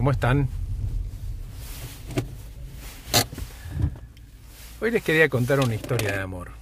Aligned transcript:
¿cómo 0.00 0.12
están? 0.12 0.48
Hoy 4.80 4.90
les 4.90 5.02
quería 5.02 5.28
contar 5.28 5.60
una 5.60 5.74
historia 5.74 6.12
de 6.12 6.20
amor. 6.20 6.52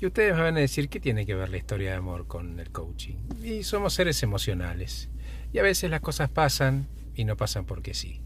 Y 0.00 0.06
ustedes 0.06 0.32
me 0.36 0.42
van 0.42 0.56
a 0.56 0.60
decir, 0.60 0.88
¿qué 0.88 1.00
tiene 1.00 1.26
que 1.26 1.34
ver 1.34 1.48
la 1.48 1.56
historia 1.56 1.90
de 1.90 1.96
amor 1.96 2.28
con 2.28 2.60
el 2.60 2.70
coaching? 2.70 3.16
Y 3.42 3.64
somos 3.64 3.94
seres 3.94 4.22
emocionales. 4.22 5.08
Y 5.52 5.58
a 5.58 5.64
veces 5.64 5.90
las 5.90 6.02
cosas 6.02 6.30
pasan 6.30 6.86
y 7.16 7.24
no 7.24 7.36
pasan 7.36 7.64
porque 7.64 7.94
sí. 7.94 8.20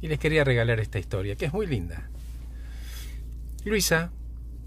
Y 0.00 0.06
les 0.06 0.20
quería 0.20 0.44
regalar 0.44 0.78
esta 0.78 1.00
historia, 1.00 1.34
que 1.34 1.46
es 1.46 1.52
muy 1.52 1.66
linda. 1.66 2.08
Luisa 3.64 4.12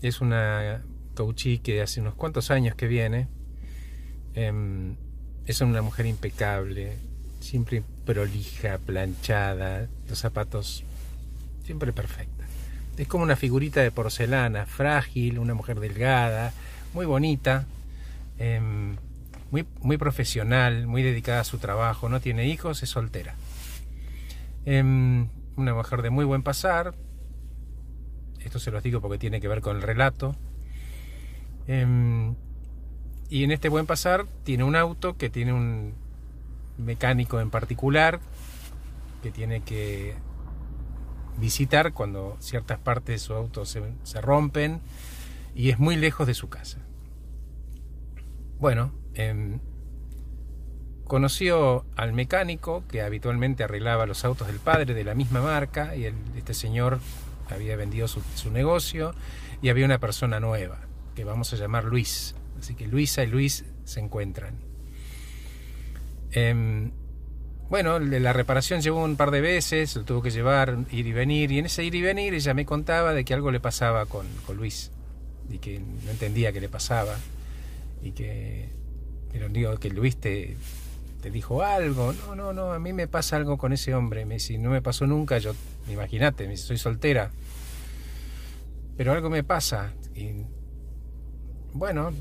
es 0.02 0.20
una 0.20 0.84
coachee 1.16 1.60
que 1.60 1.82
hace 1.82 2.02
unos 2.02 2.16
cuantos 2.16 2.52
años 2.52 2.76
que 2.76 2.88
viene. 2.88 3.30
Em, 4.34 4.98
es 5.46 5.62
una 5.62 5.82
mujer 5.82 6.06
impecable, 6.06 6.98
siempre 7.40 7.84
prolija, 8.06 8.78
planchada, 8.80 9.88
los 10.10 10.20
zapatos 10.20 10.84
siempre 11.64 11.94
perfecta. 11.94 12.46
Es 12.98 13.08
como 13.08 13.24
una 13.24 13.36
figurita 13.36 13.82
de 13.82 13.92
porcelana, 13.92 14.66
frágil, 14.66 15.40
una 15.40 15.54
mujer 15.54 15.80
delgada, 15.80 16.52
muy 16.94 17.06
bonita, 17.06 17.66
em, 18.40 18.96
muy, 19.52 19.66
muy 19.82 19.98
profesional, 19.98 20.88
muy 20.88 21.04
dedicada 21.04 21.42
a 21.42 21.44
su 21.44 21.58
trabajo, 21.58 22.10
no 22.10 22.20
tiene 22.20 22.48
hijos, 22.48 22.82
es 22.84 22.90
soltera. 22.90 23.36
Em, 24.66 25.28
una 25.56 25.74
mujer 25.74 26.02
de 26.02 26.10
muy 26.10 26.26
buen 26.26 26.44
pasar, 26.44 26.96
esto 28.40 28.60
se 28.60 28.72
los 28.72 28.82
digo 28.82 29.02
porque 29.02 29.18
tiene 29.18 29.42
que 29.42 29.48
ver 29.48 29.62
con 29.62 29.76
el 29.76 29.82
relato. 29.82 30.36
Em, 31.68 32.36
y 33.30 33.44
en 33.44 33.52
este 33.52 33.70
buen 33.70 33.86
pasar 33.86 34.26
tiene 34.44 34.64
un 34.64 34.76
auto 34.76 35.18
que 35.18 35.30
tiene 35.30 35.54
un 35.54 35.94
mecánico 36.78 37.40
en 37.40 37.50
particular 37.50 38.20
que 39.22 39.32
tiene 39.32 39.62
que 39.62 40.16
visitar 41.38 41.94
cuando 41.94 42.38
ciertas 42.40 42.80
partes 42.80 43.22
de 43.22 43.26
su 43.26 43.34
auto 43.34 43.66
se, 43.66 43.82
rompen 44.22 44.82
y 45.56 45.70
es 45.70 45.80
muy 45.80 45.96
lejos 45.96 46.28
de 46.28 46.34
su 46.34 46.50
casa. 46.50 46.80
Bueno, 48.60 48.92
em, 49.14 49.60
conoció 51.04 51.86
al 51.96 52.14
mecánico 52.14 52.84
que 52.88 53.02
habitualmente 53.02 53.64
arreglaba 53.64 54.06
los 54.06 54.26
autos 54.26 54.48
del 54.48 54.60
padre 54.60 54.94
de 54.94 55.04
la 55.04 55.16
misma 55.16 55.42
marca 55.42 55.96
y 55.96 56.06
este 56.36 56.54
señor 56.54 57.00
había 57.50 57.76
vendido 57.76 58.08
su, 58.08 58.52
negocio 58.52 59.14
y 59.62 59.70
había 59.70 59.86
una 59.86 60.00
persona 60.00 60.40
nueva 60.40 60.82
que 61.16 61.24
vamos 61.24 61.54
a 61.54 61.56
llamar 61.56 61.86
Luis. 61.86 62.36
Así 62.60 62.76
que 62.76 62.88
Luisa 62.88 63.24
y 63.24 63.28
Luis 63.28 63.66
se 63.84 64.00
encuentran. 64.00 64.56
Em, 66.32 66.92
bueno, 67.70 68.00
la 68.00 68.32
reparación 68.32 68.82
llevó 68.82 69.04
un 69.04 69.18
par 69.18 69.32
de 69.32 69.42
veces, 69.42 69.96
lo 69.96 70.04
tuvo 70.04 70.22
que 70.22 70.32
llevar, 70.32 70.78
ir 70.90 71.06
y 71.06 71.12
venir, 71.12 71.52
y 71.52 71.60
en 71.60 71.66
ese 71.66 71.84
ir 71.84 71.96
y 71.96 72.02
venir 72.02 72.34
ella 72.34 72.54
me 72.54 72.66
contaba 72.66 73.14
de 73.14 73.26
que 73.26 73.34
algo 73.34 73.52
le 73.52 73.60
pasaba 73.60 74.06
con, 74.06 74.26
Luis, 74.56 74.92
y 75.50 75.58
que 75.58 75.80
no 75.80 76.12
entendía 76.12 76.54
qué 76.54 76.62
le 76.62 76.70
pasaba, 76.70 77.16
y 78.02 78.12
que, 78.12 78.70
pero 79.32 79.50
digo, 79.50 79.76
que 79.78 79.90
Luis 79.90 80.16
te, 80.16 80.56
te 81.22 81.30
dijo 81.30 81.62
algo, 81.62 82.14
no, 82.14 82.36
no, 82.36 82.54
no, 82.54 82.72
a 82.72 82.80
mí 82.80 82.94
me 82.94 83.08
pasa 83.08 83.36
algo 83.36 83.58
con 83.58 83.74
ese 83.74 83.94
hombre, 83.94 84.26
me 84.26 84.36
dice, 84.36 84.58
no 84.58 84.70
me 84.70 84.82
pasó 84.82 85.06
nunca, 85.06 85.38
yo, 85.38 85.54
imagínate, 85.90 86.56
soy 86.56 86.78
soltera, 86.78 87.32
pero 88.96 89.12
algo 89.12 89.30
me 89.30 89.44
pasa, 89.44 89.94
y 90.16 90.46
bueno, 91.74 92.14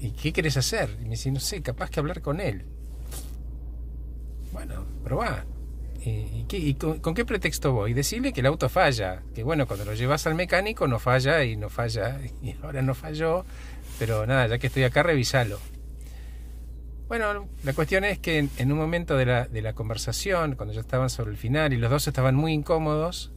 ¿y 0.00 0.12
qué 0.12 0.32
quieres 0.32 0.56
hacer? 0.56 0.96
Y 1.00 1.04
me 1.04 1.10
dice, 1.10 1.32
no 1.32 1.40
sé, 1.40 1.62
capaz 1.62 1.90
que 1.90 1.98
hablar 1.98 2.22
con 2.22 2.40
él. 2.40 2.64
Bueno, 4.58 4.84
probá. 5.04 5.44
¿Y, 6.04 6.74
con, 6.74 7.14
qué 7.14 7.24
pretexto 7.24 7.72
voy? 7.72 7.94
Decirle 7.94 8.32
que 8.32 8.40
el 8.40 8.46
auto 8.46 8.68
falla, 8.68 9.22
que 9.32 9.44
bueno, 9.44 9.68
cuando 9.68 9.84
lo 9.84 9.94
llevas 9.94 10.26
al 10.26 10.34
mecánico 10.34 10.88
no 10.88 10.98
falla 10.98 11.44
y 11.44 11.56
no 11.56 11.68
falla, 11.68 12.18
y 12.42 12.56
ahora 12.60 12.82
no 12.82 12.96
falló, 12.96 13.44
pero 14.00 14.26
nada, 14.26 14.48
ya 14.48 14.58
que 14.58 14.66
estoy 14.66 14.82
acá, 14.82 15.04
revisalo. 15.04 15.60
Bueno, 17.06 17.48
la 17.62 17.72
cuestión 17.72 18.04
es 18.04 18.18
que 18.18 18.48
en, 18.56 18.72
un 18.72 18.78
momento 18.78 19.16
de 19.16 19.26
la, 19.26 19.46
de 19.46 19.62
la, 19.62 19.74
conversación, 19.74 20.56
cuando 20.56 20.74
ya 20.74 20.80
estaban 20.80 21.08
sobre 21.08 21.30
el 21.30 21.36
final 21.36 21.72
y 21.72 21.76
los 21.76 21.88
dos 21.88 22.08
estaban 22.08 22.34
muy 22.34 22.52
incómodos, 22.52 23.30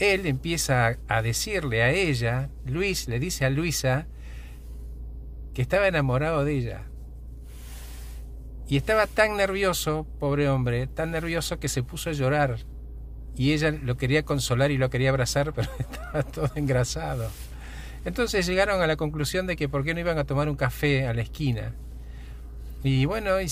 él 0.00 0.26
empieza 0.26 0.98
a 1.06 1.22
decirle 1.22 1.84
a 1.84 1.90
ella, 1.90 2.50
Luis 2.66 3.06
le 3.06 3.20
dice 3.20 3.44
a 3.44 3.50
Luisa, 3.50 4.08
que 5.54 5.62
estaba 5.62 5.86
enamorado 5.86 6.44
de 6.44 6.58
ella. 6.58 6.82
Y 8.68 8.76
estaba 8.76 9.06
tan 9.06 9.36
nervioso, 9.36 10.06
pobre 10.18 10.48
hombre, 10.48 10.86
tan 10.86 11.10
nervioso 11.10 11.58
que 11.58 11.68
se 11.68 11.82
puso 11.82 12.10
a 12.10 12.12
llorar. 12.14 12.58
Y 13.36 13.52
ella 13.52 13.70
lo 13.70 13.96
quería 13.96 14.24
consolar 14.24 14.70
y 14.70 14.78
lo 14.78 14.90
quería 14.90 15.10
abrazar, 15.10 15.52
pero 15.54 15.68
estaba 15.78 16.22
todo 16.22 16.50
engrasado. 16.54 17.28
Entonces 18.04 18.46
llegaron 18.46 18.82
a 18.82 18.86
la 18.86 18.96
conclusión 18.96 19.46
de 19.46 19.56
que 19.56 19.68
por 19.68 19.84
qué 19.84 19.94
no 19.94 20.00
iban 20.00 20.18
a 20.18 20.24
tomar 20.24 20.48
un 20.48 20.56
café 20.56 21.06
a 21.06 21.14
la 21.14 21.22
esquina. 21.22 21.74
Y 22.82 23.06
bueno, 23.06 23.40
y, 23.40 23.46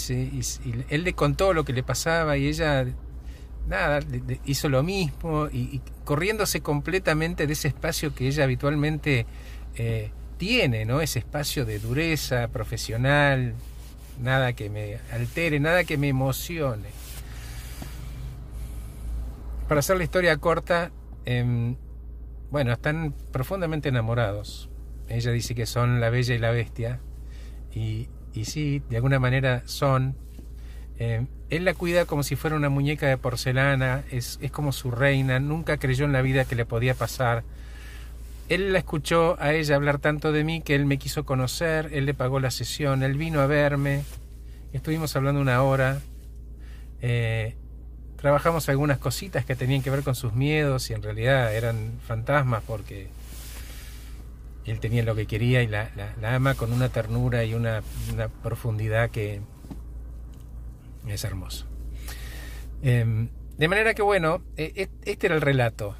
él 0.91 1.05
le 1.05 1.15
contó 1.15 1.55
lo 1.55 1.65
que 1.65 1.73
le 1.73 1.83
pasaba 1.83 2.37
y 2.37 2.49
ella, 2.49 2.87
nada, 3.67 4.01
hizo 4.45 4.69
lo 4.69 4.83
mismo 4.83 5.49
y, 5.51 5.81
corriéndose 6.05 6.61
completamente 6.61 7.47
de 7.47 7.55
ese 7.55 7.69
espacio 7.69 8.15
que 8.15 8.29
ella 8.29 8.45
habitualmente 8.45 9.25
eh, 9.75 10.11
tiene, 10.37 10.85
¿no? 10.85 11.01
Ese 11.01 11.21
espacio 11.21 11.65
de 11.65 11.79
dureza 11.79 12.49
profesional, 12.49 13.55
nada 14.21 14.53
que 14.53 14.71
me 14.71 14.99
altere, 15.13 15.61
nada 15.61 15.85
que 15.85 15.97
me 15.97 16.09
emocione. 16.09 16.89
Para 19.69 19.81
hacer 19.81 19.97
la 19.97 20.05
historia 20.05 20.37
corta, 20.37 20.91
em, 21.25 21.77
bueno, 22.51 22.73
están 22.73 23.15
profundamente 23.33 23.89
enamorados. 23.89 24.69
Ella 25.09 25.31
dice 25.33 25.55
que 25.55 25.67
son 25.67 26.01
la 26.01 26.11
bella 26.11 26.35
y 26.35 26.39
la 26.39 26.51
bestia, 26.51 27.01
y, 27.75 28.09
y 28.35 28.45
sí, 28.45 28.83
de 28.89 28.97
alguna 28.97 29.19
manera 29.19 29.63
son. 29.67 30.17
Em, 30.99 31.27
él 31.51 31.65
la 31.65 31.75
cuida 31.75 32.05
como 32.07 32.23
si 32.23 32.37
fuera 32.37 32.57
una 32.57 32.69
muñeca 32.69 33.07
de 33.07 33.19
porcelana, 33.19 34.05
es, 34.11 34.39
es 34.43 34.51
como 34.51 34.73
su 34.73 34.91
reina, 34.91 35.41
nunca 35.41 35.77
creyó 35.79 36.05
en 36.05 36.13
la 36.13 36.23
vida 36.23 36.45
que 36.45 36.55
le 36.55 36.65
podía 36.65 36.95
pasar. 36.95 37.45
Él 38.53 38.75
la 38.75 38.81
escuchó 38.81 39.41
a 39.41 39.55
ella 39.55 39.77
hablar 39.77 39.99
tanto 39.99 40.31
de 40.31 40.45
mí 40.45 40.61
que 40.61 40.75
él 40.75 40.85
me 40.85 40.99
quiso 40.99 41.25
conocer, 41.25 41.89
él 41.95 42.05
le 42.05 42.13
pagó 42.13 42.39
la 42.39 42.51
sesión, 42.51 43.03
él 43.03 43.17
vino 43.17 43.41
a 43.41 43.47
verme, 43.47 44.05
estuvimos 44.75 45.17
hablando 45.17 45.41
una 45.41 45.63
hora, 45.63 46.03
eh, 47.01 47.57
trabajamos 48.17 48.69
algunas 48.69 48.99
cositas 48.99 49.47
que 49.47 49.57
tenían 49.57 49.81
que 49.81 49.89
ver 49.89 50.03
con 50.03 50.15
sus 50.15 50.35
miedos 50.35 50.91
y 50.91 50.93
en 50.93 51.03
realidad 51.03 51.55
eran 51.55 51.99
fantasmas 52.07 52.63
porque 52.67 53.09
él 54.67 54.81
tenía 54.81 55.03
lo 55.03 55.15
que 55.15 55.27
quería 55.27 55.63
y 55.63 55.67
la, 55.67 55.91
ama 56.23 56.55
con 56.55 56.75
una 56.75 56.91
ternura 56.91 57.45
y 57.45 57.55
una, 57.55 57.83
profundidad 58.43 59.09
que 59.09 59.41
es 61.09 61.25
hermoso. 61.25 61.65
Em, 62.83 63.31
de 63.57 63.69
manera 63.69 63.95
que 63.95 64.03
bueno, 64.03 64.43
e, 64.59 64.75
e, 64.77 65.11
este 65.11 65.29
era 65.29 65.37
el 65.37 65.41
relato. 65.41 65.97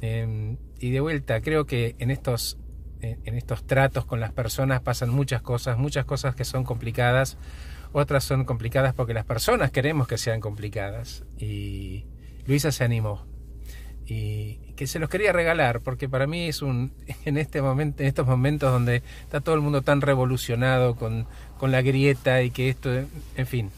Em, 0.00 0.58
y 0.80 0.90
de 0.90 1.00
vuelta, 1.00 1.40
creo 1.40 1.66
que 1.66 1.96
en 1.98 2.10
estos, 2.10 2.58
en 3.00 3.34
estos 3.34 3.66
tratos 3.66 4.04
con 4.04 4.20
las 4.20 4.32
personas 4.32 4.80
pasan 4.80 5.10
muchas 5.10 5.42
cosas, 5.42 5.78
muchas 5.78 6.04
cosas 6.04 6.34
que 6.34 6.44
son 6.44 6.64
complicadas, 6.64 7.36
otras 7.92 8.24
son 8.24 8.44
complicadas 8.44 8.94
porque 8.94 9.14
las 9.14 9.24
personas 9.24 9.70
queremos 9.70 10.08
que 10.08 10.18
sean 10.18 10.40
complicadas. 10.40 11.24
Y 11.38 12.04
Luisa 12.46 12.72
se 12.72 12.84
animó. 12.84 13.26
Y 14.06 14.72
que 14.74 14.86
se 14.86 14.98
los 14.98 15.10
quería 15.10 15.32
regalar, 15.32 15.80
porque 15.80 16.08
para 16.08 16.26
mí 16.26 16.48
es 16.48 16.62
un, 16.62 16.92
en 17.24 17.36
este 17.36 17.60
momento, 17.60 18.02
en 18.02 18.08
estos 18.08 18.26
momentos 18.26 18.72
donde 18.72 19.02
está 19.22 19.40
todo 19.40 19.54
el 19.54 19.60
mundo 19.60 19.82
tan 19.82 20.00
revolucionado 20.00 20.96
con, 20.96 21.26
con 21.58 21.72
la 21.72 21.82
grieta 21.82 22.42
y 22.42 22.50
que 22.50 22.68
esto, 22.68 22.90
en 22.90 23.46
fin, 23.46 23.70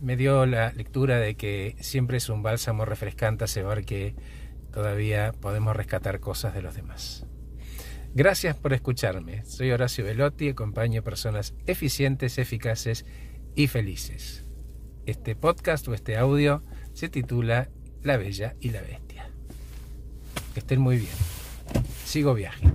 me 0.00 0.16
dio 0.16 0.46
la 0.46 0.72
lectura 0.72 1.18
de 1.18 1.34
que 1.34 1.76
siempre 1.80 2.18
es 2.18 2.28
un 2.28 2.42
bálsamo 2.42 2.84
refrescante 2.84 3.46
saber 3.46 3.84
que 3.84 4.14
todavía 4.70 5.32
podemos 5.32 5.76
rescatar 5.76 6.20
cosas 6.20 6.54
de 6.54 6.62
los 6.62 6.74
demás. 6.74 7.26
Gracias 8.14 8.56
por 8.56 8.72
escucharme. 8.72 9.44
Soy 9.44 9.70
Horacio 9.70 10.04
Velotti, 10.04 10.48
acompaño 10.48 11.00
a 11.00 11.04
personas 11.04 11.54
eficientes, 11.66 12.38
eficaces 12.38 13.06
y 13.54 13.68
felices. 13.68 14.44
Este 15.06 15.36
podcast 15.36 15.86
o 15.88 15.94
este 15.94 16.16
audio 16.16 16.62
se 16.92 17.08
titula 17.08 17.68
La 18.02 18.16
Bella 18.16 18.56
y 18.60 18.70
la 18.70 18.80
Bestia. 18.80 19.30
Que 20.54 20.60
estén 20.60 20.80
muy 20.80 20.96
bien. 20.96 21.12
Sigo 22.04 22.34
viaje. 22.34 22.66